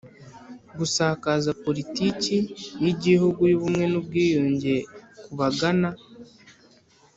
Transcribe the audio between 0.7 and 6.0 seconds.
Gusakaza Politiki y Igihugu y Ubumwe n Ubwiyunge ku bagana